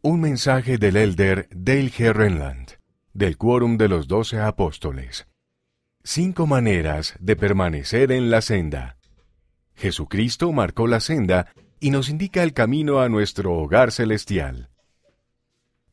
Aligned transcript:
Un 0.00 0.20
mensaje 0.20 0.78
del 0.78 0.96
elder 0.96 1.48
Dale 1.50 1.90
G. 1.90 2.78
Del 3.14 3.36
Quórum 3.36 3.76
de 3.76 3.88
los 3.88 4.06
Doce 4.06 4.38
Apóstoles. 4.38 5.26
Cinco 6.04 6.46
maneras 6.46 7.16
de 7.18 7.34
permanecer 7.34 8.12
en 8.12 8.30
la 8.30 8.40
senda. 8.40 8.96
Jesucristo 9.74 10.52
marcó 10.52 10.86
la 10.86 11.00
senda 11.00 11.48
y 11.80 11.90
nos 11.90 12.10
indica 12.10 12.44
el 12.44 12.52
camino 12.52 13.00
a 13.00 13.08
nuestro 13.08 13.54
hogar 13.54 13.90
celestial. 13.90 14.70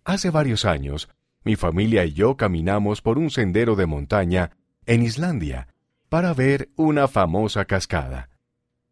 Hace 0.04 0.30
varios 0.30 0.66
años, 0.66 1.10
mi 1.44 1.56
familia 1.56 2.06
y 2.06 2.14
yo 2.14 2.38
caminamos 2.38 3.02
por 3.02 3.18
un 3.18 3.32
sendero 3.32 3.76
de 3.76 3.88
montaña 3.88 4.52
en 4.86 5.02
Islandia 5.02 5.70
para 6.10 6.32
ver 6.36 6.70
una 6.76 7.08
famosa 7.08 7.66
cascada. 7.66 8.30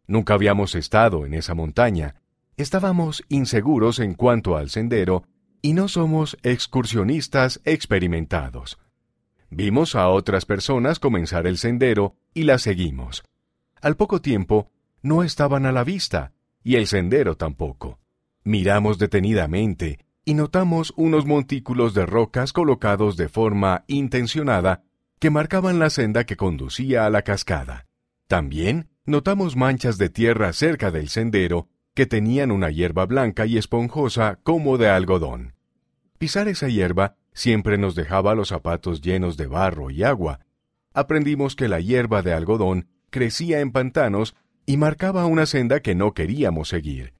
Nunca 0.08 0.34
habíamos 0.34 0.74
estado 0.74 1.24
en 1.24 1.34
esa 1.34 1.54
montaña, 1.54 2.16
estábamos 2.56 3.24
inseguros 3.28 3.98
en 3.98 4.14
cuanto 4.14 4.56
al 4.56 4.70
sendero 4.70 5.24
y 5.62 5.72
no 5.72 5.88
somos 5.88 6.36
excursionistas 6.42 7.60
experimentados. 7.64 8.78
Vimos 9.50 9.94
a 9.94 10.08
otras 10.08 10.46
personas 10.46 10.98
comenzar 10.98 11.46
el 11.46 11.58
sendero 11.58 12.16
y 12.34 12.42
la 12.42 12.58
seguimos. 12.58 13.22
Al 13.80 13.96
poco 13.96 14.20
tiempo, 14.20 14.70
no 15.02 15.22
estaban 15.22 15.66
a 15.66 15.72
la 15.72 15.84
vista, 15.84 16.32
y 16.62 16.76
el 16.76 16.86
sendero 16.86 17.36
tampoco. 17.36 18.00
Miramos 18.42 18.98
detenidamente 18.98 19.98
y 20.24 20.34
notamos 20.34 20.92
unos 20.96 21.26
montículos 21.26 21.94
de 21.94 22.06
rocas 22.06 22.52
colocados 22.52 23.16
de 23.16 23.28
forma 23.28 23.84
intencionada 23.86 24.82
que 25.18 25.30
marcaban 25.30 25.78
la 25.78 25.90
senda 25.90 26.24
que 26.24 26.36
conducía 26.36 27.06
a 27.06 27.10
la 27.10 27.22
cascada. 27.22 27.86
También 28.26 28.88
notamos 29.04 29.56
manchas 29.56 29.98
de 29.98 30.08
tierra 30.08 30.52
cerca 30.52 30.90
del 30.90 31.08
sendero 31.08 31.68
que 31.94 32.06
tenían 32.06 32.50
una 32.50 32.70
hierba 32.70 33.06
blanca 33.06 33.46
y 33.46 33.56
esponjosa 33.56 34.40
como 34.42 34.78
de 34.78 34.88
algodón. 34.88 35.54
Pisar 36.18 36.48
esa 36.48 36.68
hierba 36.68 37.16
siempre 37.32 37.78
nos 37.78 37.94
dejaba 37.94 38.34
los 38.34 38.48
zapatos 38.48 39.00
llenos 39.00 39.36
de 39.36 39.46
barro 39.46 39.90
y 39.90 40.02
agua. 40.02 40.40
Aprendimos 40.92 41.56
que 41.56 41.68
la 41.68 41.80
hierba 41.80 42.22
de 42.22 42.32
algodón 42.32 42.88
crecía 43.10 43.60
en 43.60 43.70
pantanos 43.70 44.34
y 44.66 44.76
marcaba 44.76 45.26
una 45.26 45.46
senda 45.46 45.80
que 45.80 45.94
no 45.94 46.14
queríamos 46.14 46.68
seguir. 46.68 47.14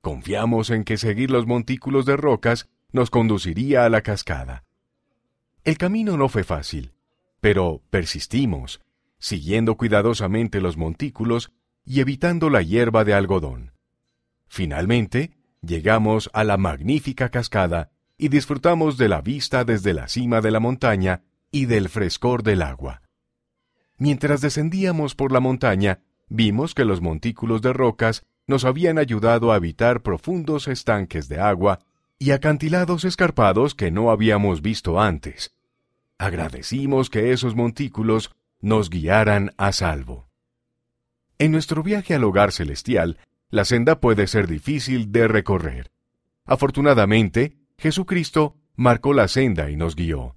Confiamos 0.00 0.70
en 0.70 0.84
que 0.84 0.96
seguir 0.96 1.30
los 1.30 1.46
montículos 1.46 2.06
de 2.06 2.16
rocas 2.16 2.68
nos 2.92 3.10
conduciría 3.10 3.84
a 3.84 3.88
la 3.90 4.02
cascada. 4.02 4.64
El 5.64 5.78
camino 5.78 6.16
no 6.16 6.28
fue 6.28 6.44
fácil, 6.44 6.92
pero 7.40 7.82
persistimos, 7.90 8.80
siguiendo 9.18 9.76
cuidadosamente 9.76 10.60
los 10.60 10.76
montículos 10.76 11.50
y 11.84 12.00
evitando 12.00 12.50
la 12.50 12.62
hierba 12.62 13.04
de 13.04 13.14
algodón. 13.14 13.75
Finalmente, 14.48 15.32
llegamos 15.62 16.30
a 16.32 16.44
la 16.44 16.56
magnífica 16.56 17.30
cascada 17.30 17.90
y 18.18 18.28
disfrutamos 18.28 18.96
de 18.96 19.08
la 19.08 19.20
vista 19.20 19.64
desde 19.64 19.92
la 19.92 20.08
cima 20.08 20.40
de 20.40 20.50
la 20.50 20.60
montaña 20.60 21.22
y 21.50 21.66
del 21.66 21.88
frescor 21.88 22.42
del 22.42 22.62
agua. 22.62 23.02
Mientras 23.98 24.40
descendíamos 24.40 25.14
por 25.14 25.32
la 25.32 25.40
montaña, 25.40 26.00
vimos 26.28 26.74
que 26.74 26.84
los 26.84 27.00
montículos 27.00 27.62
de 27.62 27.72
rocas 27.72 28.24
nos 28.46 28.64
habían 28.64 28.98
ayudado 28.98 29.52
a 29.52 29.56
evitar 29.56 30.02
profundos 30.02 30.68
estanques 30.68 31.28
de 31.28 31.40
agua 31.40 31.80
y 32.18 32.30
acantilados 32.30 33.04
escarpados 33.04 33.74
que 33.74 33.90
no 33.90 34.10
habíamos 34.10 34.62
visto 34.62 35.00
antes. 35.00 35.54
Agradecimos 36.18 37.10
que 37.10 37.32
esos 37.32 37.54
montículos 37.54 38.34
nos 38.60 38.88
guiaran 38.88 39.52
a 39.58 39.72
salvo. 39.72 40.28
En 41.38 41.52
nuestro 41.52 41.82
viaje 41.82 42.14
al 42.14 42.24
hogar 42.24 42.52
celestial, 42.52 43.18
la 43.50 43.64
senda 43.64 44.00
puede 44.00 44.26
ser 44.26 44.46
difícil 44.46 45.12
de 45.12 45.28
recorrer. 45.28 45.92
Afortunadamente, 46.44 47.56
Jesucristo 47.78 48.56
marcó 48.74 49.12
la 49.12 49.28
senda 49.28 49.70
y 49.70 49.76
nos 49.76 49.96
guió. 49.96 50.36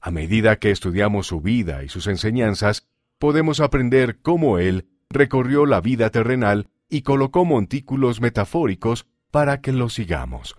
A 0.00 0.10
medida 0.10 0.56
que 0.56 0.70
estudiamos 0.70 1.26
su 1.26 1.40
vida 1.40 1.82
y 1.82 1.88
sus 1.88 2.06
enseñanzas, 2.06 2.88
podemos 3.18 3.60
aprender 3.60 4.20
cómo 4.20 4.58
Él 4.58 4.88
recorrió 5.08 5.66
la 5.66 5.80
vida 5.80 6.10
terrenal 6.10 6.68
y 6.88 7.02
colocó 7.02 7.44
montículos 7.44 8.20
metafóricos 8.20 9.06
para 9.30 9.60
que 9.60 9.72
los 9.72 9.94
sigamos. 9.94 10.56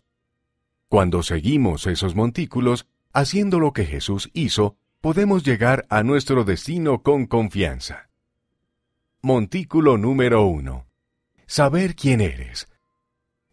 Cuando 0.88 1.24
seguimos 1.24 1.88
esos 1.88 2.16
montículos, 2.16 2.88
haciendo 3.12 3.60
lo 3.60 3.74
que 3.74 3.86
Jesús 3.86 4.30
hizo, 4.34 4.78
podemos 5.02 5.44
llegar 5.44 5.86
a 5.90 6.04
nuestro 6.04 6.44
destino 6.44 7.04
con 7.04 7.26
confianza. 7.26 8.10
Montículo 9.22 9.98
número 9.98 10.46
1 10.46 10.93
saber 11.46 11.96
quién 11.96 12.22
eres. 12.22 12.68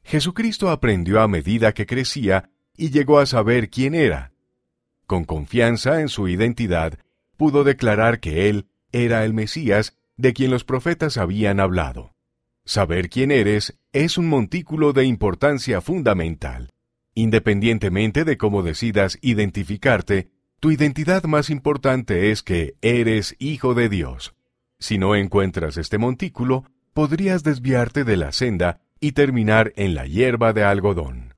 Jesucristo 0.03 0.71
aprendió 0.71 1.21
a 1.21 1.29
medida 1.29 1.73
que 1.73 1.87
crecía 1.87 2.51
y 2.77 2.91
llegó 2.91 3.19
a 3.19 3.27
saber 3.27 3.71
quién 3.71 3.95
era. 3.95 4.33
Con 5.07 5.25
confianza 5.25 6.01
en 6.01 6.09
su 6.09 6.29
identidad, 6.29 6.99
pudo 7.37 7.65
declarar 7.65 8.21
que 8.21 8.49
Él 8.49 8.67
era 8.93 9.25
el 9.25 9.35
Mesías 9.35 9.97
de 10.17 10.33
quien 10.33 10.51
los 10.51 10.65
profetas 10.65 11.17
habían 11.17 11.61
hablado. 11.61 12.15
Saber 12.65 13.09
quién 13.09 13.31
eres 13.31 13.79
es 13.93 14.19
un 14.19 14.29
montículo 14.29 14.93
de 14.93 15.05
importancia 15.05 15.81
fundamental. 15.81 16.71
Independientemente 17.15 18.25
de 18.25 18.37
cómo 18.37 18.63
decidas 18.63 19.19
identificarte, 19.21 20.31
tu 20.61 20.71
identidad 20.71 21.25
más 21.25 21.51
importante 21.51 22.31
es 22.31 22.43
que 22.43 22.77
eres 22.83 23.35
hijo 23.39 23.75
de 23.75 23.89
Dios. 23.89 24.35
Si 24.79 24.99
no 24.99 25.17
encuentras 25.17 25.77
este 25.77 25.99
montículo, 25.99 26.65
podrías 26.93 27.43
desviarte 27.43 28.05
de 28.05 28.17
la 28.17 28.33
senda 28.33 28.81
y 29.01 29.13
terminar 29.13 29.73
en 29.77 29.95
la 29.95 30.07
hierba 30.07 30.53
de 30.53 30.65
algodón. 30.65 31.35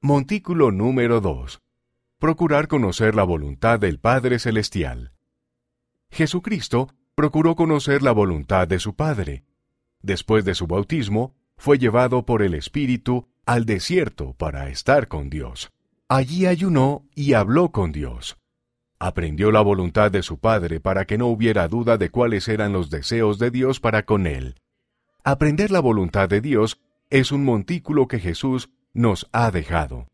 Montículo 0.00 0.70
número 0.70 1.20
2. 1.20 1.60
Procurar 2.18 2.68
conocer 2.68 3.14
la 3.14 3.22
voluntad 3.22 3.78
del 3.78 3.98
Padre 3.98 4.38
Celestial. 4.38 5.12
Jesucristo 6.10 6.88
procuró 7.14 7.54
conocer 7.54 8.02
la 8.02 8.12
voluntad 8.12 8.66
de 8.66 8.78
su 8.78 8.94
Padre. 8.94 9.44
Después 10.02 10.44
de 10.44 10.54
su 10.54 10.66
bautismo, 10.66 11.34
fue 11.56 11.78
llevado 11.78 12.24
por 12.24 12.42
el 12.42 12.54
Espíritu 12.54 13.28
al 13.44 13.66
desierto 13.66 14.32
para 14.34 14.68
estar 14.70 15.08
con 15.08 15.28
Dios. 15.28 15.70
Allí 16.08 16.46
ayunó 16.46 17.06
y 17.14 17.34
habló 17.34 17.70
con 17.70 17.92
Dios. 17.92 18.39
Aprendió 19.02 19.50
la 19.50 19.62
voluntad 19.62 20.10
de 20.10 20.22
su 20.22 20.38
Padre 20.38 20.78
para 20.78 21.06
que 21.06 21.16
no 21.16 21.28
hubiera 21.28 21.68
duda 21.68 21.96
de 21.96 22.10
cuáles 22.10 22.48
eran 22.48 22.74
los 22.74 22.90
deseos 22.90 23.38
de 23.38 23.50
Dios 23.50 23.80
para 23.80 24.04
con 24.04 24.26
él. 24.26 24.56
Aprender 25.24 25.70
la 25.70 25.80
voluntad 25.80 26.28
de 26.28 26.42
Dios 26.42 26.78
es 27.08 27.32
un 27.32 27.42
montículo 27.42 28.08
que 28.08 28.18
Jesús 28.18 28.68
nos 28.92 29.26
ha 29.32 29.50
dejado. 29.50 30.06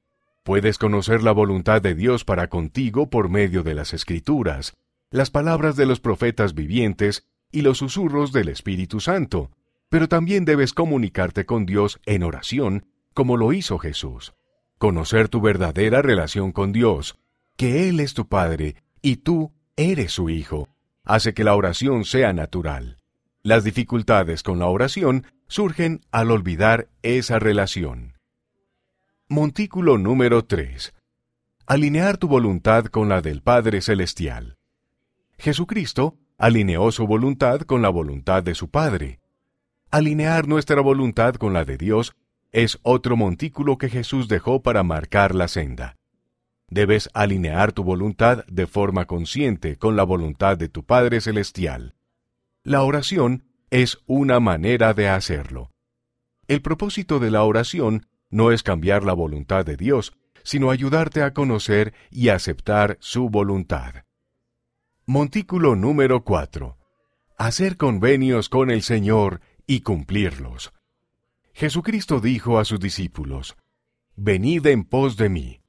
Puedes 0.45 0.79
conocer 0.79 1.25
la 1.25 1.33
voluntad 1.33 1.83
de 1.83 1.97
Dios 1.97 2.25
para 2.25 2.49
contigo 2.49 3.11
por 3.11 3.29
medio 3.29 3.65
de 3.65 3.75
las 3.75 3.93
Escrituras, 3.93 4.77
las 5.11 5.31
palabras 5.31 5.75
de 5.75 5.87
los 5.87 5.99
profetas 5.99 6.55
vivientes 6.55 7.27
y 7.51 7.63
los 7.63 7.79
susurros 7.79 8.33
del 8.33 8.49
Espíritu 8.49 9.01
Santo, 9.01 9.51
pero 9.89 10.09
también 10.09 10.45
debes 10.45 10.73
comunicarte 10.73 11.45
con 11.45 11.67
Dios 11.67 11.99
en 12.07 12.23
oración, 12.23 12.87
como 13.15 13.37
lo 13.37 13.53
hizo 13.53 13.79
Jesús. 13.79 14.35
Conocer 14.79 15.29
tu 15.29 15.41
verdadera 15.41 16.03
relación 16.03 16.53
con 16.53 16.71
Dios, 16.73 17.19
que 17.57 17.89
Él 17.89 18.01
es 18.01 18.15
tu 18.15 18.29
Padre 18.29 18.77
y 19.03 19.17
tú 19.17 19.53
eres 19.77 20.13
su 20.13 20.31
Hijo, 20.31 20.69
hace 21.05 21.35
que 21.35 21.45
la 21.45 21.55
oración 21.55 22.05
sea 22.05 22.33
natural. 22.33 22.99
Las 23.43 23.65
dificultades 23.65 24.43
con 24.43 24.59
la 24.59 24.67
oración 24.67 25.27
surgen 25.49 26.01
al 26.11 26.31
olvidar 26.31 26.89
esa 27.03 27.39
relación. 27.39 28.15
Montículo 29.29 29.99
número 29.99 30.45
3. 30.45 30.95
Alinear 31.67 32.17
tu 32.17 32.29
voluntad 32.29 32.87
con 32.87 33.09
la 33.09 33.21
del 33.23 33.43
Padre 33.43 33.81
Celestial. 33.81 34.57
Jesucristo 35.39 36.17
alineó 36.39 36.93
su 36.93 37.07
voluntad 37.07 37.61
con 37.63 37.83
la 37.83 37.89
voluntad 37.89 38.43
de 38.43 38.55
su 38.55 38.71
Padre. 38.71 39.21
Alinear 39.91 40.49
nuestra 40.49 40.81
voluntad 40.81 41.35
con 41.35 41.53
la 41.53 41.65
de 41.65 41.77
Dios 41.77 42.15
es 42.53 42.79
otro 42.83 43.17
montículo 43.17 43.79
que 43.79 43.89
Jesús 43.89 44.29
dejó 44.29 44.63
para 44.63 44.83
marcar 44.83 45.35
la 45.35 45.49
senda. 45.49 45.97
Debes 46.69 47.09
alinear 47.15 47.73
tu 47.73 47.85
voluntad 47.85 48.45
de 48.47 48.67
forma 48.67 49.05
consciente 49.05 49.77
con 49.77 49.95
la 49.95 50.03
voluntad 50.03 50.59
de 50.59 50.69
tu 50.69 50.85
Padre 50.85 51.21
Celestial. 51.21 51.95
La 52.65 52.83
oración 52.83 53.45
es 53.71 53.99
una 54.07 54.41
manera 54.41 54.93
de 54.93 55.09
hacerlo. 55.09 55.71
El 56.49 56.63
propósito 56.63 57.21
de 57.21 57.31
la 57.31 57.45
oración 57.45 58.07
no 58.31 58.51
es 58.51 58.65
cambiar 58.65 59.05
la 59.05 59.13
voluntad 59.13 59.65
de 59.65 59.77
Dios, 59.77 60.13
sino 60.43 60.71
ayudarte 60.71 61.23
a 61.23 61.33
conocer 61.33 61.95
y 62.11 62.29
aceptar 62.29 62.99
su 63.01 63.29
voluntad. 63.31 64.05
Montículo 65.05 65.77
número 65.77 66.25
4. 66.25 66.77
Hacer 67.39 67.77
convenios 67.77 68.49
con 68.49 68.71
el 68.71 68.83
Señor 68.83 69.41
y 69.69 69.81
cumplirlos. 69.83 70.73
Jesucristo 71.53 72.21
dijo 72.21 72.59
a 72.59 72.65
sus 72.65 72.81
discípulos, 72.81 73.57
Venid 74.17 74.67
en 74.67 74.85
pos 74.85 75.17
de 75.17 75.29
mí 75.29 75.61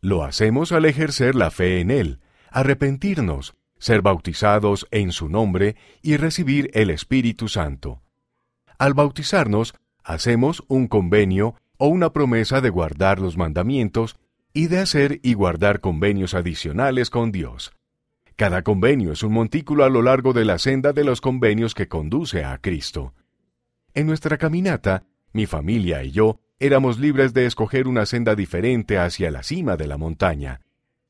lo 0.00 0.24
hacemos 0.24 0.72
al 0.72 0.84
ejercer 0.84 1.34
la 1.34 1.50
fe 1.50 1.80
en 1.80 1.90
Él, 1.90 2.20
arrepentirnos, 2.50 3.56
ser 3.78 4.02
bautizados 4.02 4.86
en 4.90 5.12
su 5.12 5.28
nombre 5.28 5.76
y 6.02 6.16
recibir 6.16 6.70
el 6.74 6.90
Espíritu 6.90 7.48
Santo. 7.48 8.02
Al 8.78 8.94
bautizarnos, 8.94 9.74
hacemos 10.02 10.64
un 10.68 10.86
convenio 10.86 11.54
o 11.78 11.88
una 11.88 12.12
promesa 12.12 12.60
de 12.60 12.70
guardar 12.70 13.20
los 13.20 13.36
mandamientos 13.36 14.16
y 14.52 14.68
de 14.68 14.78
hacer 14.78 15.20
y 15.22 15.34
guardar 15.34 15.80
convenios 15.80 16.34
adicionales 16.34 17.10
con 17.10 17.32
Dios. 17.32 17.72
Cada 18.36 18.62
convenio 18.62 19.12
es 19.12 19.22
un 19.22 19.32
montículo 19.32 19.84
a 19.84 19.88
lo 19.88 20.02
largo 20.02 20.32
de 20.32 20.44
la 20.44 20.58
senda 20.58 20.92
de 20.92 21.04
los 21.04 21.20
convenios 21.20 21.74
que 21.74 21.88
conduce 21.88 22.44
a 22.44 22.58
Cristo. 22.58 23.14
En 23.94 24.06
nuestra 24.06 24.36
caminata, 24.36 25.04
mi 25.32 25.46
familia 25.46 26.04
y 26.04 26.10
yo 26.10 26.40
éramos 26.58 26.98
libres 26.98 27.34
de 27.34 27.46
escoger 27.46 27.88
una 27.88 28.06
senda 28.06 28.34
diferente 28.34 28.98
hacia 28.98 29.30
la 29.30 29.42
cima 29.42 29.76
de 29.76 29.86
la 29.86 29.98
montaña, 29.98 30.60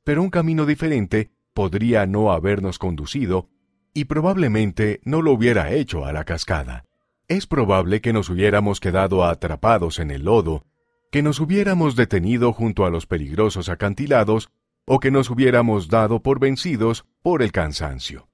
pero 0.04 0.22
un 0.22 0.31
camino 0.31 0.66
diferente 0.66 1.31
podría 1.54 2.06
no 2.06 2.32
habernos 2.32 2.78
conducido 2.78 3.48
y 3.94 4.04
probablemente 4.04 5.00
no 5.04 5.22
lo 5.22 5.32
hubiera 5.32 5.72
hecho 5.72 6.04
a 6.04 6.12
la 6.12 6.25
cascada. 6.25 6.84
Es 7.28 7.46
probable 7.46 8.00
que 8.00 8.12
nos 8.12 8.28
hubiéramos 8.28 8.78
quedado 8.78 9.25
atrapados 9.25 9.98
en 9.98 10.10
el 10.10 10.25
lodo, 10.25 10.64
que 11.10 11.22
nos 11.22 11.40
hubiéramos 11.40 11.96
detenido 11.96 12.52
junto 12.52 12.84
a 12.84 12.90
los 12.90 13.06
peligrosos 13.06 13.69
acantilados 13.69 14.50
o 14.84 15.00
que 15.00 15.10
nos 15.10 15.31
hubiéramos 15.31 15.88
dado 15.88 16.22
por 16.22 16.38
vencidos 16.38 17.06
por 17.22 17.43
el 17.43 17.52
cansancio. 17.52 18.28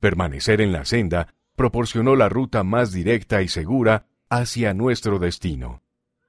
Permanecer 0.00 0.60
en 0.60 0.72
la 0.72 0.84
senda 0.84 1.34
proporcionó 1.54 2.16
la 2.16 2.28
ruta 2.28 2.64
más 2.64 2.92
directa 2.92 3.42
y 3.42 3.48
segura 3.48 4.06
hacia 4.30 4.74
nuestro 4.74 5.18
destino. 5.18 5.82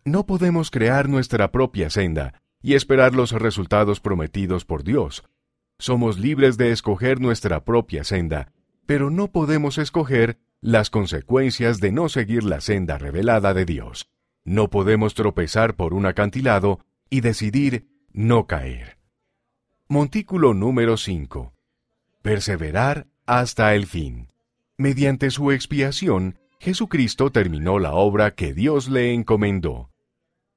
No 0.09 0.25
podemos 0.25 0.71
crear 0.71 1.07
nuestra 1.07 1.51
propia 1.51 1.91
senda 1.91 2.41
y 2.63 2.73
esperar 2.73 3.13
los 3.13 3.31
resultados 3.31 3.99
prometidos 3.99 4.65
por 4.65 4.83
Dios, 4.83 5.23
somos 5.77 6.17
libres 6.17 6.57
de 6.57 6.71
escoger 6.71 7.21
nuestra 7.21 7.63
propia 7.63 8.03
senda, 8.03 8.51
pero 8.87 9.11
no 9.11 9.27
podemos 9.31 9.77
escoger 9.77 10.39
las 10.61 10.89
consecuencias 10.89 11.79
de 11.79 11.91
no 11.91 12.09
seguir 12.09 12.43
la 12.43 12.59
senda 12.59 12.97
revelada 12.97 13.53
de 13.53 13.65
Dios. 13.65 14.09
No 14.43 14.71
podemos 14.71 15.13
tropezar 15.13 15.75
por 15.75 15.93
un 15.93 16.07
acantilado 16.07 16.79
y 17.11 17.21
decidir 17.21 17.87
no 18.11 18.47
caer. 18.47 18.97
Montículo 19.87 20.55
número 20.55 20.97
5. 20.97 21.53
Perseverar 22.23 23.05
hasta 23.27 23.75
el 23.75 23.85
fin. 23.85 24.31
Mediante 24.75 25.29
su 25.29 25.51
expiación, 25.51 26.39
Jesucristo 26.59 27.31
terminó 27.31 27.77
la 27.77 27.93
obra 27.93 28.31
que 28.31 28.55
Dios 28.55 28.89
le 28.89 29.13
encomendó. 29.13 29.91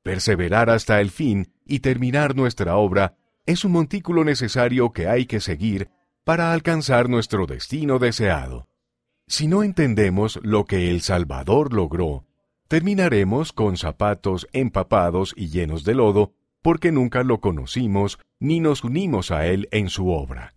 Perseverar 0.02 0.68
hasta 0.70 1.00
el 1.00 1.10
fin 1.10 1.52
y 1.64 1.80
terminar 1.80 2.34
nuestra 2.34 2.76
obra 2.76 3.16
es 3.46 3.64
un 3.64 3.72
montículo 3.72 4.24
necesario 4.24 4.92
que 4.92 5.08
hay 5.08 5.26
que 5.26 5.40
seguir 5.40 5.90
para 6.24 6.52
alcanzar 6.52 7.08
nuestro 7.08 7.46
destino 7.46 7.98
deseado. 7.98 8.68
Si 9.26 9.46
no 9.46 9.62
entendemos 9.62 10.38
lo 10.42 10.64
que 10.64 10.90
el 10.90 11.00
Salvador 11.00 11.72
logró, 11.72 12.26
terminaremos 12.68 13.52
con 13.52 13.76
zapatos 13.76 14.48
empapados 14.52 15.34
y 15.36 15.48
llenos 15.48 15.84
de 15.84 15.94
lodo, 15.94 16.32
porque 16.62 16.92
nunca 16.92 17.22
lo 17.22 17.40
conocimos 17.40 18.18
ni 18.38 18.60
nos 18.60 18.84
unimos 18.84 19.30
a 19.30 19.46
Él 19.46 19.68
en 19.72 19.88
su 19.88 20.10
obra. 20.10 20.54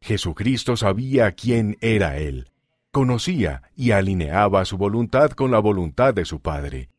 Jesucristo 0.00 0.76
sabía 0.76 1.32
quién 1.32 1.76
era 1.80 2.18
Él, 2.18 2.50
conocía 2.90 3.62
y 3.76 3.90
alineaba 3.92 4.64
su 4.64 4.76
voluntad 4.76 5.30
con 5.30 5.50
la 5.50 5.58
voluntad 5.58 6.14
de 6.14 6.24
su 6.24 6.40
Padre. 6.40 6.90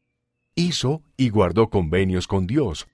Hizo 0.59 1.03
y 1.15 1.29
guardó 1.29 1.69
convenios 1.69 2.27
con 2.27 2.45
Dios, 2.45 2.89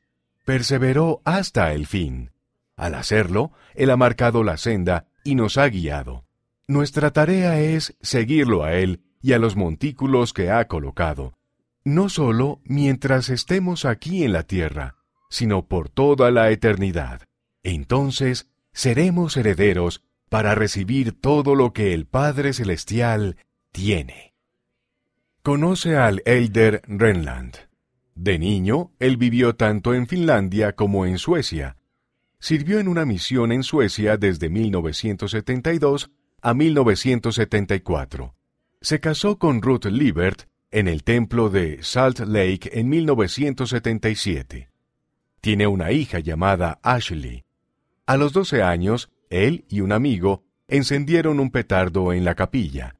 perseveró 0.46 1.24
hasta 1.26 1.74
el 1.74 1.88
fin. 1.88 2.30
Al 2.76 2.94
hacerlo, 2.94 3.54
Él 3.74 3.90
ha 3.90 3.98
marcado 3.98 4.44
la 4.44 4.58
senda 4.58 5.08
y 5.24 5.34
nos 5.34 5.58
ha 5.58 5.68
guiado. 5.68 6.26
Nuestra 6.68 7.10
tarea 7.10 7.60
es 7.60 7.98
seguirlo 8.02 8.64
a 8.64 8.76
Él 8.76 9.02
y 9.20 9.34
a 9.34 9.40
los 9.40 9.56
montículos 9.56 10.32
que 10.32 10.52
ha 10.52 10.68
colocado, 10.68 11.34
no 11.84 12.08
solo 12.10 12.62
mientras 12.66 13.30
estemos 13.30 13.86
aquí 13.86 14.24
en 14.24 14.34
la 14.34 14.44
tierra, 14.44 14.98
sino 15.32 15.66
por 15.66 15.90
toda 15.90 16.30
la 16.30 16.52
eternidad. 16.52 17.24
Entonces 17.64 18.48
seremos 18.74 19.38
herederos 19.38 20.04
para 20.30 20.54
recibir 20.54 21.20
todo 21.20 21.56
lo 21.56 21.74
que 21.74 21.96
el 21.96 22.06
Padre 22.06 22.54
Celestial 22.54 23.38
tiene. 23.72 24.35
Conoce 25.46 25.96
al 25.96 26.24
Elder 26.26 26.82
Renland. 26.88 27.56
De 28.16 28.40
niño, 28.40 28.94
él 28.98 29.16
vivió 29.16 29.56
tanto 29.56 29.94
en 29.94 30.08
Finlandia 30.08 30.74
como 30.74 31.06
en 31.06 31.20
Suecia, 31.20 31.78
sirvió 32.40 32.80
en 32.80 32.88
una 32.88 33.06
misión 33.06 33.52
en 33.52 33.62
Suecia 33.62 34.18
desde 34.18 34.50
1972 34.50 36.10
a 36.42 36.56
1974. 36.56 38.34
Se 38.82 39.00
casó 39.00 39.38
con 39.38 39.62
Ruth 39.62 39.86
Liebert 39.86 40.50
en 40.72 40.88
el 40.88 41.04
templo 41.04 41.52
de 41.52 41.78
Salt 41.84 42.22
Lake 42.22 42.72
en 42.74 42.90
1977. 42.90 44.72
Tiene 45.42 45.68
una 45.68 45.92
hija 45.92 46.18
llamada 46.22 46.80
Ashley. 46.82 47.44
A 48.08 48.18
los 48.18 48.34
12 48.34 48.64
años, 48.64 49.12
él 49.30 49.66
y 49.70 49.82
un 49.82 49.92
amigo 49.92 50.44
encendieron 50.68 51.40
un 51.40 51.52
petardo 51.52 52.14
en 52.14 52.26
la 52.26 52.34
capilla. 52.34 52.96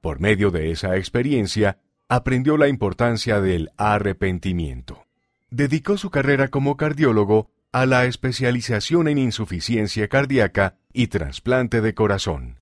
Por 0.00 0.18
medio 0.18 0.50
de 0.50 0.70
esa 0.70 0.96
experiencia, 0.96 1.76
aprendió 2.10 2.56
la 2.56 2.66
importancia 2.66 3.40
del 3.40 3.70
arrepentimiento. 3.76 5.06
Dedicó 5.48 5.96
su 5.96 6.10
carrera 6.10 6.48
como 6.48 6.76
cardiólogo 6.76 7.52
a 7.70 7.86
la 7.86 8.04
especialización 8.04 9.06
en 9.06 9.16
insuficiencia 9.16 10.08
cardíaca 10.08 10.74
y 10.92 11.06
trasplante 11.06 11.80
de 11.80 11.94
corazón. 11.94 12.58